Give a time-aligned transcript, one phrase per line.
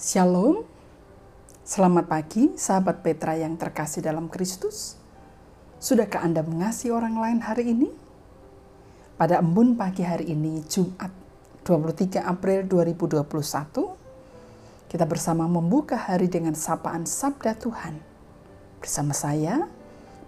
[0.00, 0.64] Shalom,
[1.60, 4.96] selamat pagi sahabat Petra yang terkasih dalam Kristus.
[5.76, 7.92] Sudahkah Anda mengasihi orang lain hari ini?
[9.20, 11.12] Pada embun pagi hari ini, Jumat
[11.68, 18.00] 23 April 2021, kita bersama membuka hari dengan sapaan Sabda Tuhan.
[18.80, 19.68] Bersama saya,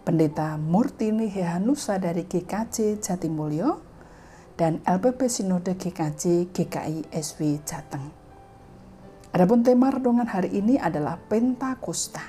[0.04, 3.80] Pendeta Murtini Hehanusa dari GKJ Jatimulyo
[4.52, 8.21] dan LPP Sinode GKJ GKI SW Jateng.
[9.32, 12.20] Adapun tema renungan hari ini adalah Pentakosta.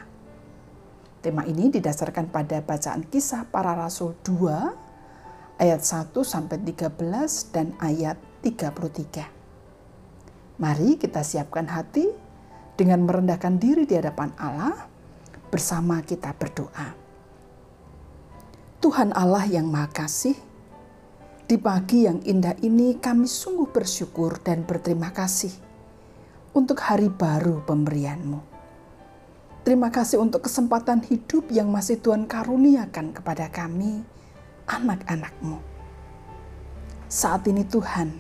[1.20, 6.96] Tema ini didasarkan pada bacaan kisah para rasul 2 ayat 1 sampai 13
[7.52, 9.20] dan ayat 33.
[10.64, 12.08] Mari kita siapkan hati
[12.80, 14.88] dengan merendahkan diri di hadapan Allah
[15.52, 16.96] bersama kita berdoa.
[18.80, 20.40] Tuhan Allah yang Maha Kasih,
[21.52, 25.73] di pagi yang indah ini kami sungguh bersyukur dan berterima kasih
[26.54, 28.54] untuk hari baru pemberianmu.
[29.66, 34.06] Terima kasih untuk kesempatan hidup yang masih Tuhan karuniakan kepada kami,
[34.70, 35.58] anak-anakmu.
[37.10, 38.14] Saat ini Tuhan,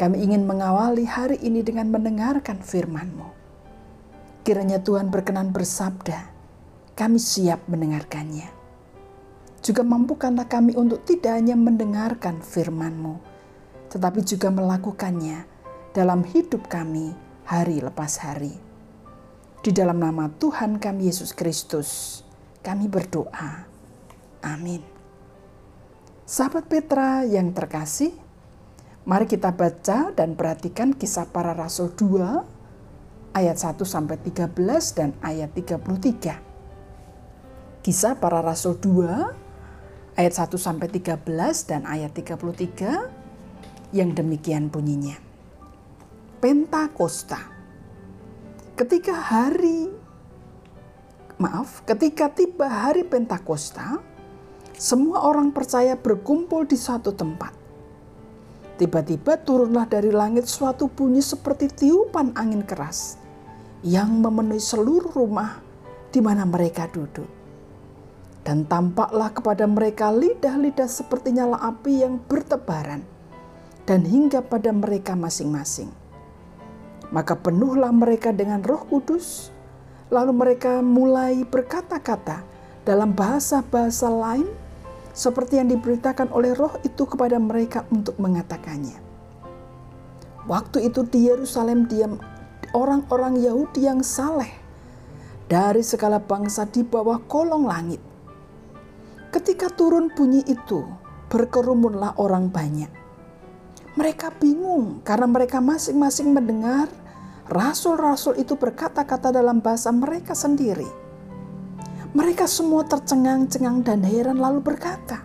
[0.00, 3.28] kami ingin mengawali hari ini dengan mendengarkan firman-Mu.
[4.40, 6.32] Kiranya Tuhan berkenan bersabda,
[6.96, 8.48] kami siap mendengarkannya.
[9.60, 13.20] Juga mampukanlah kami untuk tidak hanya mendengarkan firman-Mu,
[13.92, 15.44] tetapi juga melakukannya
[15.92, 17.12] dalam hidup kami
[17.50, 18.54] hari lepas hari.
[19.58, 22.22] Di dalam nama Tuhan kami Yesus Kristus,
[22.62, 23.66] kami berdoa.
[24.46, 24.86] Amin.
[26.22, 28.14] Sahabat Petra yang terkasih,
[29.02, 34.54] mari kita baca dan perhatikan kisah para rasul 2 ayat 1 sampai 13
[34.94, 36.38] dan ayat 33.
[37.82, 41.18] Kisah para rasul 2 ayat 1 sampai 13
[41.66, 43.10] dan ayat 33
[43.90, 45.29] yang demikian bunyinya.
[46.40, 47.36] Pentakosta.
[48.72, 49.92] Ketika hari
[51.36, 54.00] maaf, ketika tiba hari Pentakosta,
[54.72, 57.52] semua orang percaya berkumpul di satu tempat.
[58.80, 63.20] Tiba-tiba turunlah dari langit suatu bunyi seperti tiupan angin keras
[63.84, 65.60] yang memenuhi seluruh rumah
[66.08, 67.28] di mana mereka duduk.
[68.48, 73.04] Dan tampaklah kepada mereka lidah-lidah seperti nyala api yang bertebaran
[73.84, 75.99] dan hingga pada mereka masing-masing
[77.10, 79.50] maka penuhlah mereka dengan Roh Kudus,
[80.10, 82.42] lalu mereka mulai berkata-kata
[82.86, 84.46] dalam bahasa-bahasa lain
[85.10, 88.98] seperti yang diberitakan oleh Roh itu kepada mereka untuk mengatakannya.
[90.46, 92.16] Waktu itu di Yerusalem diam
[92.72, 94.50] orang-orang Yahudi yang saleh
[95.50, 98.00] dari segala bangsa di bawah kolong langit.
[99.30, 100.82] Ketika turun bunyi itu,
[101.30, 102.90] berkerumunlah orang banyak.
[104.00, 106.88] Mereka bingung karena mereka masing-masing mendengar
[107.52, 110.88] rasul-rasul itu berkata-kata dalam bahasa mereka sendiri.
[112.16, 115.20] Mereka semua tercengang-cengang dan heran lalu berkata,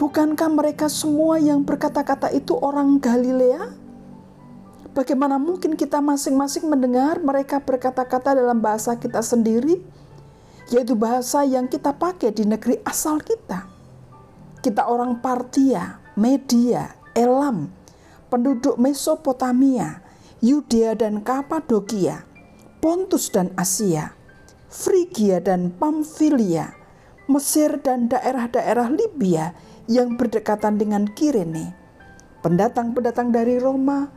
[0.00, 3.76] Bukankah mereka semua yang berkata-kata itu orang Galilea?
[4.96, 9.84] Bagaimana mungkin kita masing-masing mendengar mereka berkata-kata dalam bahasa kita sendiri,
[10.72, 13.68] yaitu bahasa yang kita pakai di negeri asal kita?
[14.64, 17.68] Kita orang Partia, Media, Elam,
[18.32, 20.00] penduduk Mesopotamia,
[20.40, 22.24] Yudea dan Kapadokia,
[22.80, 24.16] Pontus dan Asia,
[24.72, 26.72] Frigia dan Pamfilia,
[27.28, 29.52] Mesir dan daerah-daerah Libya
[29.84, 31.76] yang berdekatan dengan Kirene,
[32.40, 34.08] pendatang-pendatang dari Roma,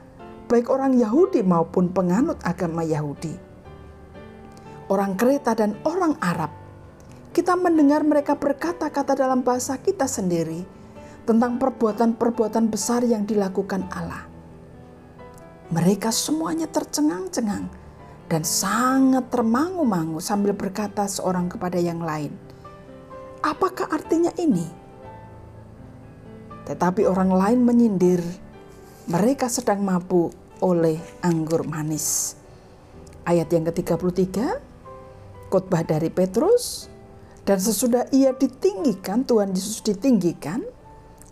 [0.47, 3.35] baik orang Yahudi maupun penganut agama Yahudi,
[4.87, 6.55] orang Kreta dan orang Arab.
[7.35, 10.82] Kita mendengar mereka berkata-kata dalam bahasa kita sendiri
[11.23, 14.33] tentang perbuatan-perbuatan besar yang dilakukan Allah
[15.73, 17.65] mereka semuanya tercengang-cengang
[18.29, 22.29] dan sangat termangu-mangu sambil berkata seorang kepada yang lain,
[23.41, 24.69] "Apakah artinya ini?"
[26.69, 28.21] Tetapi orang lain menyindir,
[29.09, 32.37] mereka sedang mabuk oleh anggur manis.
[33.25, 34.59] Ayat yang ke-33,
[35.49, 36.87] khotbah dari Petrus,
[37.43, 40.63] dan sesudah ia ditinggikan, Tuhan Yesus ditinggikan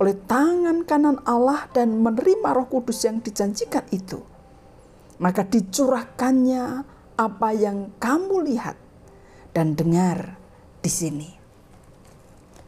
[0.02, 4.32] oleh tangan kanan Allah dan menerima roh kudus yang dijanjikan itu
[5.22, 6.82] maka dicurahkannya
[7.14, 8.74] apa yang kamu lihat
[9.54, 10.42] dan dengar
[10.82, 11.30] di sini.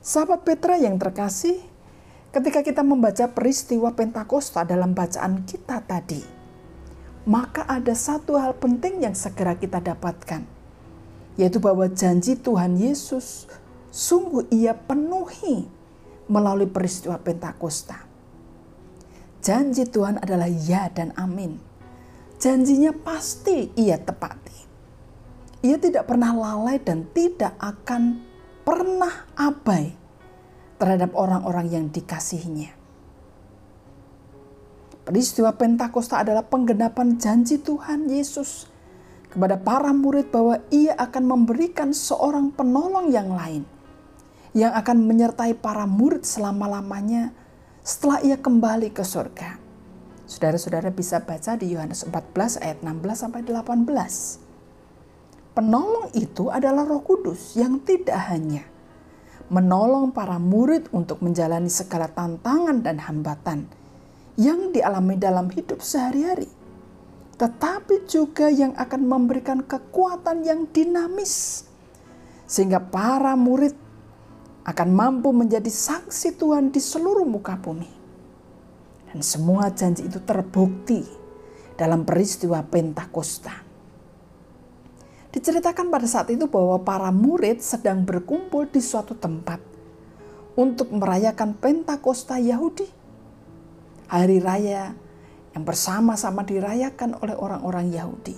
[0.05, 1.57] Sahabat Petra yang terkasih,
[2.29, 6.21] ketika kita membaca peristiwa Pentakosta dalam bacaan kita tadi,
[7.25, 10.45] maka ada satu hal penting yang segera kita dapatkan,
[11.41, 13.49] yaitu bahwa janji Tuhan Yesus
[13.89, 15.65] sungguh ia penuhi
[16.33, 18.09] melalui peristiwa Pentakosta.
[19.45, 21.73] Janji Tuhan adalah ya dan amin
[22.43, 24.59] janjinya pasti ia tepati.
[25.63, 28.19] Ia tidak pernah lalai dan tidak akan
[28.67, 29.95] pernah abai
[30.75, 32.75] terhadap orang-orang yang dikasihinya.
[35.07, 38.67] Peristiwa Pentakosta adalah penggenapan janji Tuhan Yesus
[39.31, 43.63] kepada para murid bahwa ia akan memberikan seorang penolong yang lain
[44.53, 47.33] yang akan menyertai para murid selama-lamanya
[47.81, 49.57] setelah ia kembali ke surga.
[50.29, 54.39] Saudara-saudara bisa baca di Yohanes 14 ayat 16 sampai 18.
[55.53, 58.65] Penolong itu adalah Roh Kudus yang tidak hanya
[59.53, 63.69] menolong para murid untuk menjalani segala tantangan dan hambatan,
[64.33, 66.49] yang dialami dalam hidup sehari-hari,
[67.37, 71.69] tetapi juga yang akan memberikan kekuatan yang dinamis,
[72.49, 73.77] sehingga para murid
[74.63, 77.91] akan mampu menjadi saksi Tuhan di seluruh muka bumi.
[79.11, 81.03] Dan semua janji itu terbukti
[81.75, 83.53] dalam peristiwa Pentakosta.
[85.33, 89.59] Diceritakan pada saat itu bahwa para murid sedang berkumpul di suatu tempat
[90.55, 92.87] untuk merayakan Pentakosta Yahudi
[94.07, 94.93] hari raya
[95.53, 98.37] yang bersama-sama dirayakan oleh orang-orang Yahudi.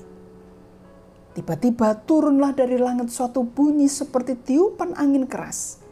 [1.36, 5.85] Tiba-tiba turunlah dari langit suatu bunyi seperti tiupan angin keras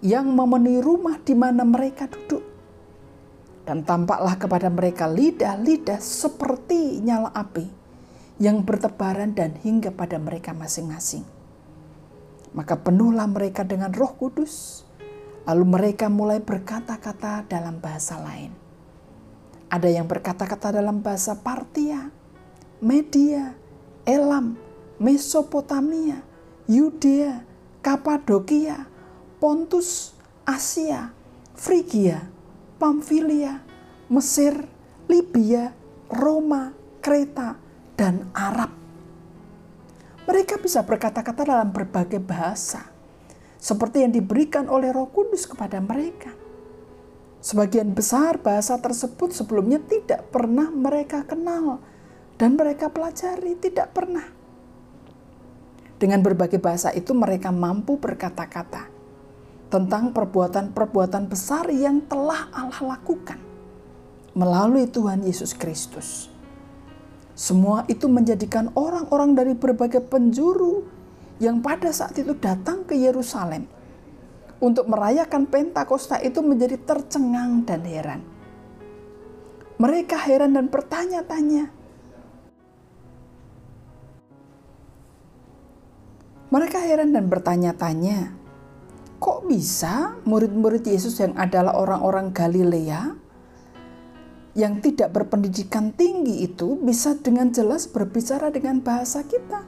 [0.00, 2.44] yang memenuhi rumah di mana mereka duduk.
[3.64, 7.68] Dan tampaklah kepada mereka lidah-lidah seperti nyala api
[8.40, 11.22] yang bertebaran dan hingga pada mereka masing-masing.
[12.56, 14.82] Maka penuhlah mereka dengan roh kudus,
[15.46, 18.70] lalu mereka mulai berkata-kata dalam bahasa lain
[19.70, 22.10] ada yang berkata-kata dalam bahasa Partia,
[22.82, 23.54] Media,
[24.02, 24.58] Elam,
[24.98, 26.26] Mesopotamia,
[26.66, 27.46] Yudea,
[27.78, 28.89] Kapadokia,
[29.40, 30.12] Pontus,
[30.44, 31.16] Asia,
[31.56, 32.28] Frigia,
[32.76, 33.64] Pamfilia,
[34.12, 34.68] Mesir,
[35.08, 35.72] Libya,
[36.12, 37.56] Roma, Kreta,
[37.96, 38.68] dan Arab.
[40.28, 42.84] Mereka bisa berkata-kata dalam berbagai bahasa,
[43.56, 46.36] seperti yang diberikan oleh Roh Kudus kepada mereka.
[47.40, 51.80] Sebagian besar bahasa tersebut sebelumnya tidak pernah mereka kenal
[52.36, 54.28] dan mereka pelajari, tidak pernah.
[55.96, 58.99] Dengan berbagai bahasa itu mereka mampu berkata-kata
[59.70, 63.38] tentang perbuatan-perbuatan besar yang telah Allah lakukan
[64.34, 66.26] melalui Tuhan Yesus Kristus.
[67.38, 70.84] Semua itu menjadikan orang-orang dari berbagai penjuru
[71.40, 73.64] yang pada saat itu datang ke Yerusalem
[74.60, 78.20] untuk merayakan Pentakosta itu menjadi tercengang dan heran.
[79.80, 81.72] Mereka heran dan bertanya-tanya.
[86.50, 88.36] Mereka heran dan bertanya-tanya,
[89.50, 93.18] bisa murid-murid Yesus yang adalah orang-orang Galilea
[94.54, 99.66] yang tidak berpendidikan tinggi itu bisa dengan jelas berbicara dengan bahasa kita?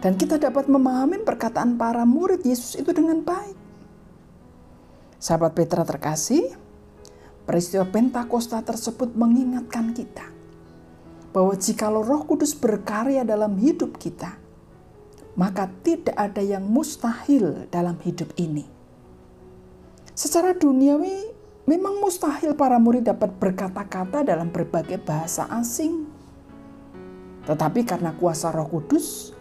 [0.00, 3.56] Dan kita dapat memahami perkataan para murid Yesus itu dengan baik.
[5.20, 6.52] Sahabat Petra terkasih,
[7.44, 10.28] peristiwa Pentakosta tersebut mengingatkan kita
[11.32, 14.36] bahwa jikalau Roh Kudus berkarya dalam hidup kita,
[15.34, 18.66] maka tidak ada yang mustahil dalam hidup ini.
[20.14, 21.34] Secara duniawi,
[21.66, 26.06] memang mustahil para murid dapat berkata-kata dalam berbagai bahasa asing.
[27.44, 29.34] Tetapi karena kuasa Roh Kudus,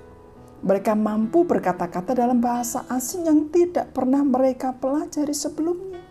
[0.63, 6.01] mereka mampu berkata-kata dalam bahasa asing yang tidak pernah mereka pelajari sebelumnya.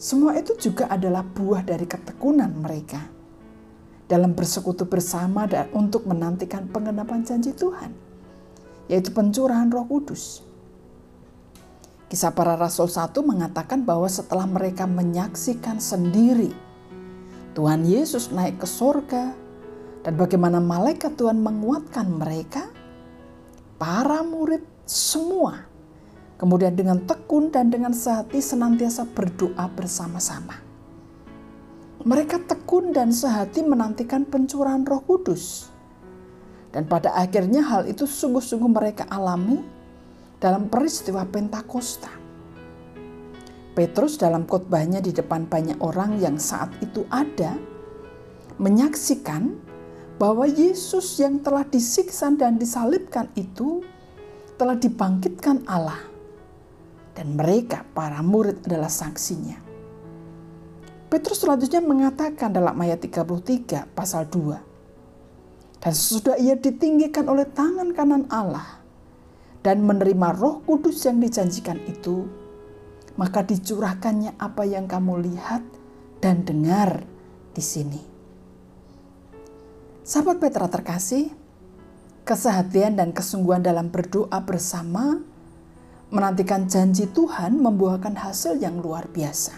[0.00, 3.04] Semua itu juga adalah buah dari ketekunan mereka
[4.08, 7.92] dalam bersekutu bersama dan untuk menantikan pengenapan janji Tuhan,
[8.90, 10.42] yaitu pencurahan Roh Kudus.
[12.10, 16.50] Kisah para Rasul 1 mengatakan bahwa setelah mereka menyaksikan sendiri
[17.54, 19.30] Tuhan Yesus naik ke sorga
[20.02, 22.66] dan bagaimana malaikat Tuhan menguatkan mereka,
[23.78, 25.70] para murid semua
[26.40, 30.56] kemudian dengan tekun dan dengan sehati senantiasa berdoa bersama-sama.
[32.00, 35.68] Mereka tekun dan sehati menantikan pencurahan Roh Kudus.
[36.70, 39.58] Dan pada akhirnya hal itu sungguh-sungguh mereka alami
[40.38, 42.10] dalam peristiwa Pentakosta.
[43.74, 47.54] Petrus dalam khotbahnya di depan banyak orang yang saat itu ada
[48.58, 49.56] menyaksikan
[50.20, 53.80] bahwa Yesus yang telah disiksa dan disalibkan itu
[54.60, 55.96] telah dibangkitkan Allah.
[57.16, 59.56] Dan mereka, para murid adalah saksinya.
[61.10, 64.69] Petrus selanjutnya mengatakan dalam ayat 33 pasal 2.
[65.80, 68.84] Dan sesudah ia ditinggikan oleh tangan kanan Allah
[69.64, 72.28] dan menerima roh kudus yang dijanjikan itu,
[73.16, 75.64] maka dicurahkannya apa yang kamu lihat
[76.20, 77.04] dan dengar
[77.56, 78.02] di sini.
[80.04, 81.32] Sahabat Petra terkasih,
[82.28, 85.20] kesehatian dan kesungguhan dalam berdoa bersama
[86.10, 89.54] menantikan janji Tuhan membuahkan hasil yang luar biasa.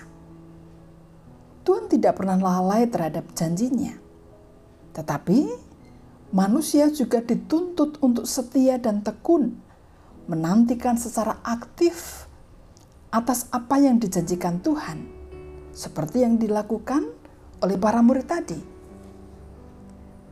[1.62, 3.96] Tuhan tidak pernah lalai terhadap janjinya.
[4.92, 5.71] Tetapi
[6.32, 9.60] manusia juga dituntut untuk setia dan tekun
[10.26, 12.24] menantikan secara aktif
[13.12, 15.04] atas apa yang dijanjikan Tuhan,
[15.76, 17.12] seperti yang dilakukan
[17.60, 18.60] oleh para murid tadi.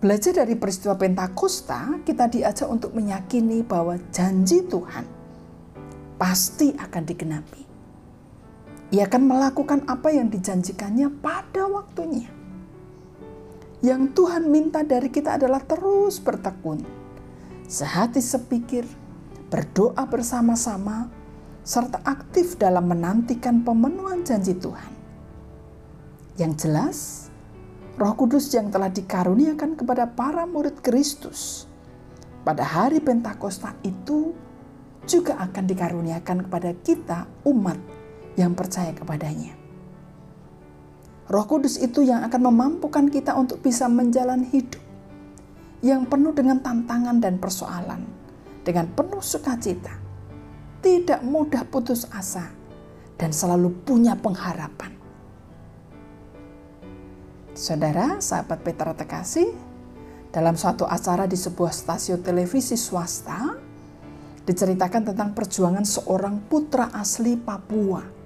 [0.01, 5.05] Belajar dari peristiwa Pentakosta, kita diajak untuk meyakini bahwa janji Tuhan
[6.17, 7.63] pasti akan digenapi.
[8.97, 12.40] Ia akan melakukan apa yang dijanjikannya pada waktunya.
[13.81, 16.85] Yang Tuhan minta dari kita adalah terus bertekun,
[17.65, 18.85] sehati sepikir,
[19.49, 21.09] berdoa bersama-sama,
[21.65, 24.93] serta aktif dalam menantikan pemenuhan janji Tuhan.
[26.37, 26.99] Yang jelas,
[27.97, 31.69] Roh Kudus yang telah dikaruniakan kepada para murid Kristus
[32.41, 34.33] pada hari Pentakosta itu
[35.05, 37.77] juga akan dikaruniakan kepada kita umat
[38.41, 39.60] yang percaya kepadanya.
[41.31, 44.83] Roh Kudus itu yang akan memampukan kita untuk bisa menjalani hidup
[45.79, 48.03] yang penuh dengan tantangan dan persoalan,
[48.67, 49.95] dengan penuh sukacita,
[50.83, 52.51] tidak mudah putus asa,
[53.15, 54.91] dan selalu punya pengharapan.
[57.55, 59.55] Saudara, sahabat Petra Tekasih,
[60.35, 63.55] dalam suatu acara di sebuah stasiun televisi swasta,
[64.51, 68.20] diceritakan tentang perjuangan seorang putra asli Papua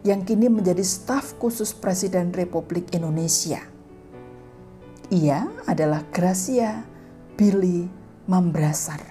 [0.00, 3.60] yang kini menjadi staf khusus Presiden Republik Indonesia.
[5.12, 6.86] Ia adalah Gracia
[7.36, 7.84] Billy
[8.24, 9.02] Mambrasar.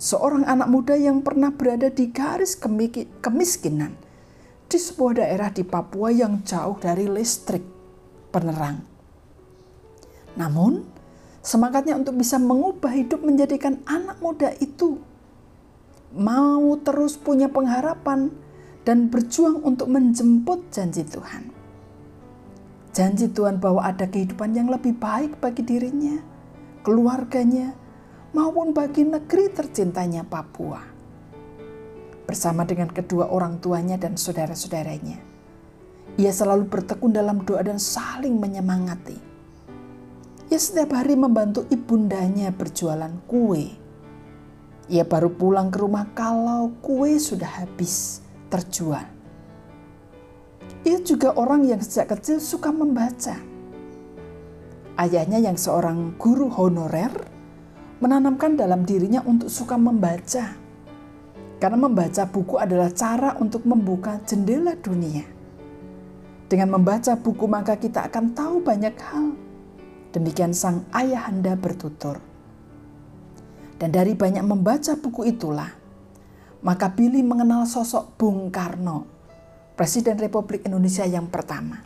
[0.00, 2.56] Seorang anak muda yang pernah berada di garis
[3.20, 3.92] kemiskinan
[4.68, 7.64] di sebuah daerah di Papua yang jauh dari listrik
[8.32, 8.80] penerang.
[10.34, 10.82] Namun,
[11.44, 14.96] semangatnya untuk bisa mengubah hidup menjadikan anak muda itu
[16.14, 18.30] mau terus punya pengharapan
[18.84, 21.50] dan berjuang untuk menjemput janji Tuhan.
[22.94, 26.20] Janji Tuhan bahwa ada kehidupan yang lebih baik bagi dirinya,
[26.86, 27.74] keluarganya,
[28.30, 30.78] maupun bagi negeri tercintanya Papua.
[32.24, 35.18] Bersama dengan kedua orang tuanya dan saudara-saudaranya,
[36.14, 39.18] ia selalu bertekun dalam doa dan saling menyemangati.
[40.52, 43.84] Ia setiap hari membantu ibundanya berjualan kue
[44.84, 48.20] ia baru pulang ke rumah kalau kue sudah habis
[48.54, 49.02] terjual.
[50.86, 53.34] Ia juga orang yang sejak kecil suka membaca.
[54.94, 57.10] Ayahnya yang seorang guru honorer
[57.98, 60.54] menanamkan dalam dirinya untuk suka membaca.
[61.58, 65.26] Karena membaca buku adalah cara untuk membuka jendela dunia.
[66.46, 69.34] Dengan membaca buku maka kita akan tahu banyak hal.
[70.14, 72.22] Demikian sang ayahanda bertutur.
[73.80, 75.72] Dan dari banyak membaca buku itulah,
[76.64, 79.04] maka Billy mengenal sosok Bung Karno,
[79.76, 81.84] Presiden Republik Indonesia yang pertama.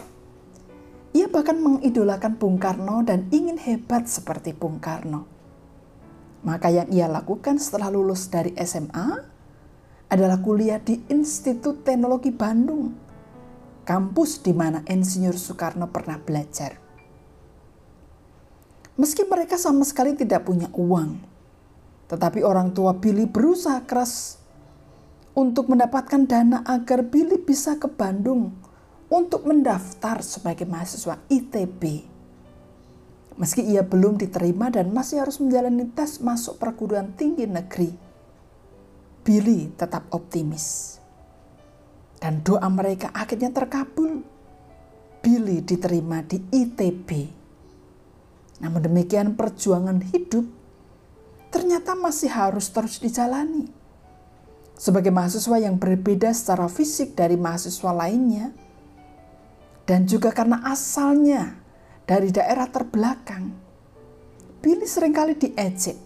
[1.10, 5.26] Ia bahkan mengidolakan Bung Karno dan ingin hebat seperti Bung Karno.
[6.46, 9.18] Maka yang ia lakukan setelah lulus dari SMA
[10.06, 12.94] adalah kuliah di Institut Teknologi Bandung,
[13.82, 16.78] kampus di mana Insinyur Soekarno pernah belajar.
[18.94, 21.18] Meski mereka sama sekali tidak punya uang,
[22.06, 24.38] tetapi orang tua Billy berusaha keras
[25.38, 28.58] untuk mendapatkan dana agar Billy bisa ke Bandung
[29.06, 31.82] untuk mendaftar sebagai mahasiswa ITB.
[33.38, 37.94] Meski ia belum diterima dan masih harus menjalani tes masuk perguruan tinggi negeri,
[39.22, 40.98] Billy tetap optimis.
[42.18, 44.26] Dan doa mereka akhirnya terkabul.
[45.22, 47.10] Billy diterima di ITB.
[48.58, 50.50] Namun demikian perjuangan hidup
[51.54, 53.77] ternyata masih harus terus dijalani.
[54.78, 58.54] Sebagai mahasiswa yang berbeda secara fisik dari mahasiswa lainnya,
[59.84, 61.58] dan juga karena asalnya
[62.06, 63.50] dari daerah terbelakang,
[64.62, 65.98] Billy sering kali diejek,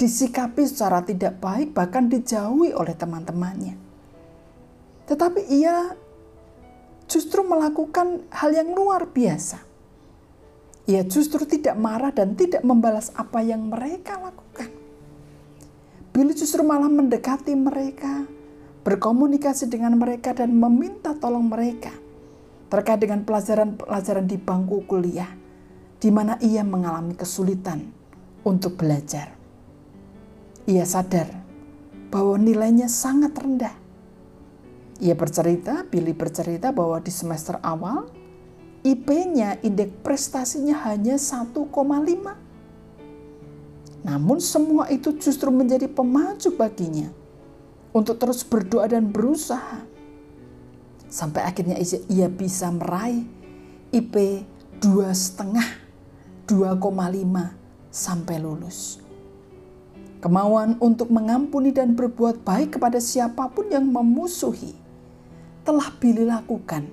[0.00, 3.76] disikapi secara tidak baik, bahkan dijauhi oleh teman-temannya.
[5.04, 5.92] Tetapi ia
[7.04, 9.74] justru melakukan hal yang luar biasa
[10.84, 14.68] ia justru tidak marah dan tidak membalas apa yang mereka lakukan.
[16.14, 18.22] Billy justru malah mendekati mereka,
[18.86, 21.90] berkomunikasi dengan mereka dan meminta tolong mereka
[22.70, 25.26] terkait dengan pelajaran-pelajaran di bangku kuliah
[25.98, 27.90] di mana ia mengalami kesulitan
[28.46, 29.34] untuk belajar.
[30.70, 31.34] Ia sadar
[32.14, 33.74] bahwa nilainya sangat rendah.
[35.02, 38.06] Ia bercerita, Billy bercerita bahwa di semester awal
[38.86, 41.72] IP-nya, indeks prestasinya hanya 1,5.
[44.04, 47.08] Namun semua itu justru menjadi pemacu baginya
[47.96, 49.80] untuk terus berdoa dan berusaha.
[51.08, 51.80] Sampai akhirnya
[52.12, 53.24] ia bisa meraih
[53.94, 54.44] IP
[54.76, 55.64] dua setengah,
[56.44, 56.84] 2,5
[57.88, 59.00] sampai lulus.
[60.20, 64.72] Kemauan untuk mengampuni dan berbuat baik kepada siapa pun yang memusuhi
[65.64, 66.88] telah Billy lakukan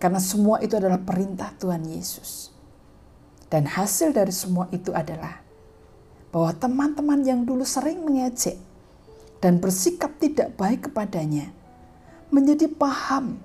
[0.00, 2.52] karena semua itu adalah perintah Tuhan Yesus.
[3.48, 5.43] Dan hasil dari semua itu adalah
[6.34, 8.58] bahwa teman-teman yang dulu sering mengejek
[9.38, 11.54] dan bersikap tidak baik kepadanya
[12.34, 13.38] menjadi paham,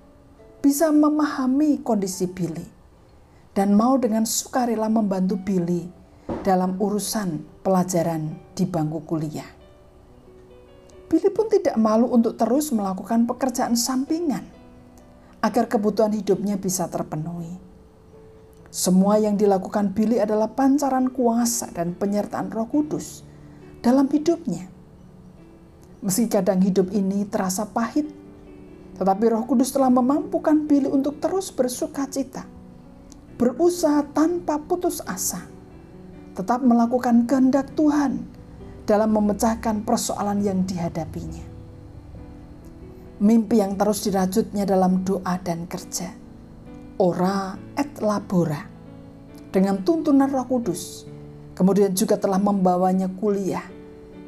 [0.58, 2.66] bisa memahami kondisi Billy
[3.54, 5.86] dan mau dengan sukarela membantu Billy
[6.42, 9.46] dalam urusan pelajaran di bangku kuliah.
[11.06, 14.50] Billy pun tidak malu untuk terus melakukan pekerjaan sampingan
[15.46, 17.69] agar kebutuhan hidupnya bisa terpenuhi.
[18.70, 23.26] Semua yang dilakukan Billy adalah pancaran kuasa dan penyertaan Roh Kudus
[23.82, 24.70] dalam hidupnya.
[26.06, 28.06] Meski kadang hidup ini terasa pahit,
[29.02, 32.46] tetapi Roh Kudus telah memampukan Billy untuk terus bersuka cita,
[33.42, 35.50] berusaha tanpa putus asa,
[36.38, 38.22] tetap melakukan kehendak Tuhan
[38.86, 41.50] dalam memecahkan persoalan yang dihadapinya
[43.20, 46.16] mimpi yang terus dirajutnya dalam doa dan kerja.
[47.00, 48.60] Ora et labora.
[49.56, 51.08] Dengan tuntunan roh kudus.
[51.56, 53.64] Kemudian juga telah membawanya kuliah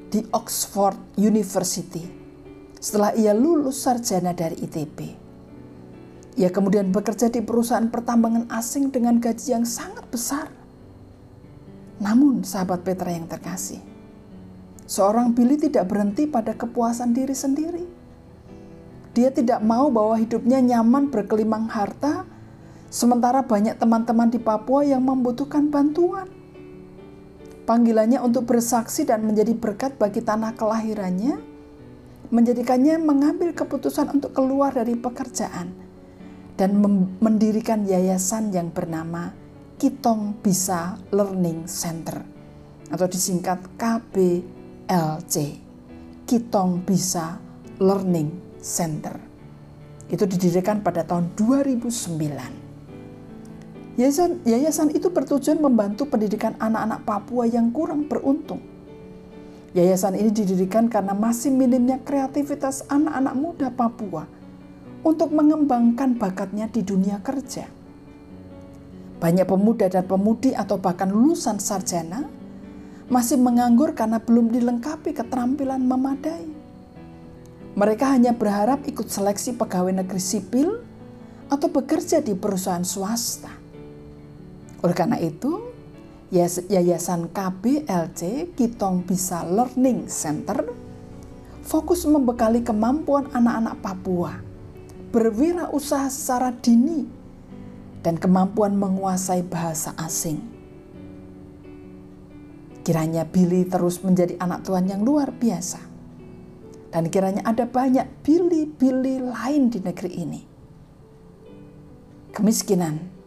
[0.07, 2.07] di Oxford University.
[2.79, 4.99] Setelah ia lulus sarjana dari ITB.
[6.39, 10.47] Ia kemudian bekerja di perusahaan pertambangan asing dengan gaji yang sangat besar.
[11.99, 13.83] Namun sahabat Petra yang terkasih,
[14.87, 17.83] seorang Billy tidak berhenti pada kepuasan diri sendiri
[19.11, 22.23] dia tidak mau bahwa hidupnya nyaman berkelimang harta,
[22.91, 26.27] sementara banyak teman-teman di Papua yang membutuhkan bantuan.
[27.63, 31.39] Panggilannya untuk bersaksi dan menjadi berkat bagi tanah kelahirannya,
[32.27, 35.71] menjadikannya mengambil keputusan untuk keluar dari pekerjaan
[36.59, 36.75] dan
[37.23, 39.31] mendirikan yayasan yang bernama
[39.79, 42.21] Kitong Bisa Learning Center
[42.91, 45.35] atau disingkat KBLC.
[46.27, 47.39] Kitong Bisa
[47.79, 49.15] Learning Center.
[50.11, 52.60] Itu didirikan pada tahun 2009.
[53.99, 58.63] Yayasan, yayasan itu bertujuan membantu pendidikan anak-anak Papua yang kurang beruntung.
[59.75, 64.23] Yayasan ini didirikan karena masih minimnya kreativitas anak-anak muda Papua
[65.03, 67.67] untuk mengembangkan bakatnya di dunia kerja.
[69.19, 72.25] Banyak pemuda dan pemudi atau bahkan lulusan sarjana
[73.11, 76.47] masih menganggur karena belum dilengkapi keterampilan memadai.
[77.75, 80.79] Mereka hanya berharap ikut seleksi pegawai negeri sipil
[81.51, 83.60] atau bekerja di perusahaan swasta.
[84.81, 85.61] Oleh karena itu,
[86.31, 90.63] Yayasan KBLC Kitong Bisa Learning Center
[91.61, 94.39] fokus membekali kemampuan anak-anak Papua
[95.11, 97.03] berwirausaha secara dini
[97.99, 100.39] dan kemampuan menguasai bahasa asing.
[102.81, 105.83] Kiranya Billy terus menjadi anak Tuhan yang luar biasa
[106.95, 110.41] dan kiranya ada banyak bili-bili lain di negeri ini.
[112.31, 113.20] Kemiskinan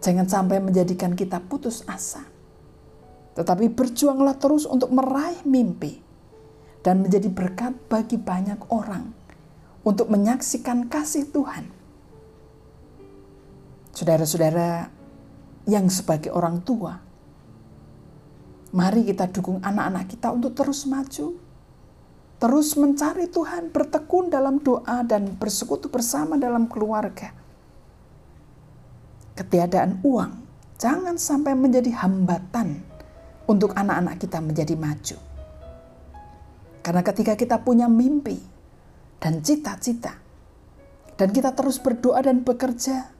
[0.00, 2.24] jangan sampai menjadikan kita putus asa.
[3.36, 6.00] Tetapi berjuanglah terus untuk meraih mimpi
[6.80, 9.12] dan menjadi berkat bagi banyak orang
[9.86, 11.68] untuk menyaksikan kasih Tuhan.
[13.94, 14.90] Saudara-saudara
[15.70, 17.00] yang sebagai orang tua,
[18.74, 21.38] mari kita dukung anak-anak kita untuk terus maju,
[22.36, 27.45] terus mencari Tuhan, bertekun dalam doa dan bersekutu bersama dalam keluarga.
[29.36, 30.32] Ketiadaan uang
[30.80, 32.80] jangan sampai menjadi hambatan
[33.44, 35.18] untuk anak-anak kita menjadi maju.
[36.80, 38.40] Karena ketika kita punya mimpi
[39.20, 40.16] dan cita-cita,
[41.16, 43.12] dan kita terus berdoa dan bekerja,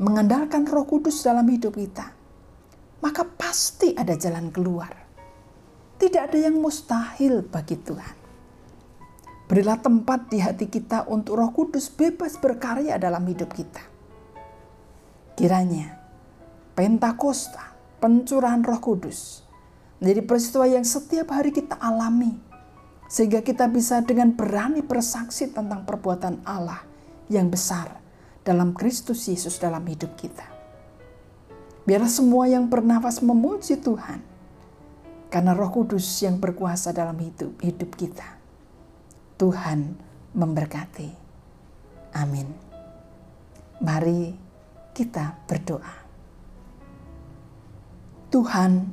[0.00, 2.08] mengandalkan roh kudus dalam hidup kita,
[3.04, 4.92] maka pasti ada jalan keluar.
[6.00, 8.16] Tidak ada yang mustahil bagi Tuhan.
[9.50, 13.89] Berilah tempat di hati kita untuk Roh Kudus bebas berkarya dalam hidup kita.
[15.40, 15.96] Kiranya
[16.76, 19.40] Pentakosta, pencurahan Roh Kudus,
[19.96, 22.36] menjadi peristiwa yang setiap hari kita alami,
[23.08, 26.84] sehingga kita bisa dengan berani bersaksi tentang perbuatan Allah
[27.32, 27.88] yang besar
[28.44, 30.44] dalam Kristus Yesus dalam hidup kita.
[31.88, 34.20] Biarlah semua yang bernafas memuji Tuhan,
[35.32, 38.28] karena Roh Kudus yang berkuasa dalam hidup hidup kita.
[39.40, 39.96] Tuhan
[40.36, 41.08] memberkati.
[42.12, 42.44] Amin.
[43.80, 44.49] Mari
[44.92, 45.94] kita berdoa.
[48.30, 48.86] Tuhan,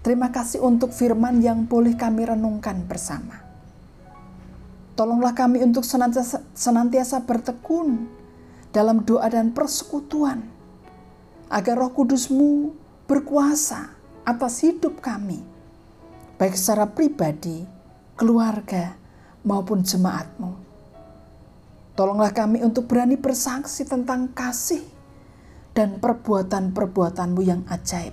[0.00, 3.44] terima kasih untuk firman yang boleh kami renungkan bersama.
[4.96, 8.08] Tolonglah kami untuk senantiasa, senantiasa bertekun
[8.72, 10.48] dalam doa dan persekutuan,
[11.52, 12.72] agar roh kudusmu
[13.04, 13.92] berkuasa
[14.24, 15.44] atas hidup kami,
[16.40, 17.68] baik secara pribadi,
[18.16, 18.96] keluarga,
[19.44, 20.71] maupun jemaatmu.
[22.02, 24.82] Tolonglah kami untuk berani bersaksi tentang kasih
[25.70, 28.10] dan perbuatan-perbuatanmu yang ajaib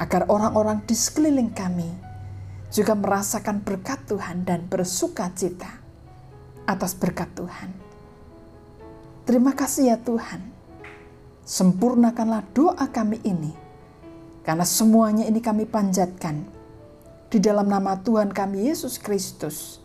[0.00, 1.92] agar orang-orang di sekeliling kami
[2.72, 5.68] juga merasakan berkat Tuhan dan bersuka cita
[6.64, 7.68] atas berkat Tuhan.
[9.28, 10.40] Terima kasih ya Tuhan.
[11.44, 13.52] Sempurnakanlah doa kami ini.
[14.40, 16.48] Karena semuanya ini kami panjatkan
[17.28, 19.84] di dalam nama Tuhan kami Yesus Kristus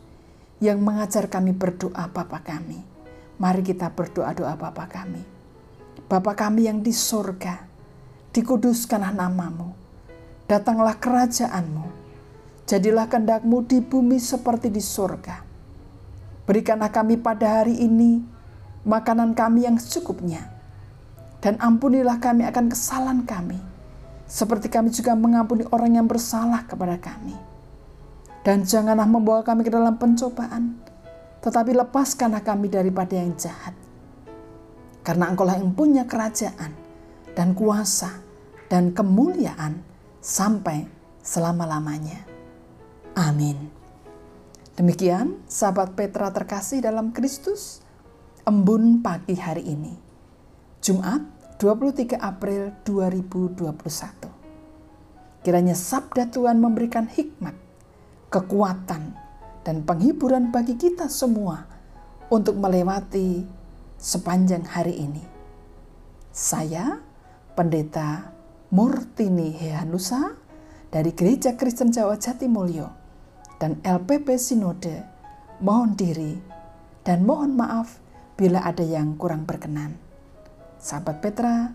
[0.63, 2.79] yang mengajar kami berdoa Bapa kami.
[3.35, 5.19] Mari kita berdoa doa Bapa kami.
[6.07, 7.67] Bapa kami yang di sorga,
[8.31, 9.83] dikuduskanlah namamu
[10.47, 11.85] datanglah kerajaanmu,
[12.67, 15.41] jadilah kehendakmu di bumi seperti di surga.
[16.43, 18.19] Berikanlah kami pada hari ini
[18.83, 20.43] makanan kami yang secukupnya,
[21.39, 23.57] dan ampunilah kami akan kesalahan kami,
[24.27, 27.52] seperti kami juga mengampuni orang yang bersalah kepada kami.
[28.43, 30.75] Dan janganlah membawa kami ke dalam pencobaan,
[31.39, 33.71] tetapi lepaskanlah kami daripada yang jahat.
[35.03, 36.75] Karena engkaulah yang punya kerajaan
[37.35, 38.19] dan kuasa
[38.67, 39.79] dan kemuliaan
[40.19, 40.83] sampai
[41.23, 42.23] selama-lamanya.
[43.15, 43.71] Amin.
[44.73, 47.79] Demikian sahabat Petra terkasih dalam Kristus,
[48.43, 49.93] embun pagi hari ini.
[50.83, 51.21] Jumat
[51.61, 54.33] 23 April 2021.
[55.45, 57.53] Kiranya sabda Tuhan memberikan hikmat,
[58.33, 59.13] kekuatan,
[59.61, 61.69] dan penghiburan bagi kita semua
[62.33, 63.45] untuk melewati
[64.01, 65.21] sepanjang hari ini.
[66.33, 66.97] Saya,
[67.53, 68.33] Pendeta
[68.73, 70.33] Murtini Hehanusa
[70.89, 72.89] dari Gereja Kristen Jawa Jatimulyo
[73.61, 75.05] dan LPP Sinode
[75.61, 76.33] mohon diri
[77.05, 78.01] dan mohon maaf
[78.33, 79.93] bila ada yang kurang berkenan.
[80.81, 81.69] Sahabat Petra,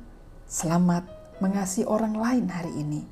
[0.50, 1.06] selamat
[1.38, 3.06] mengasihi orang lain hari ini.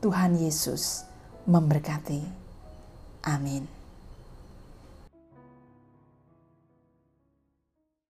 [0.00, 1.04] Tuhan Yesus
[1.44, 2.37] memberkati.
[3.28, 3.77] Amin.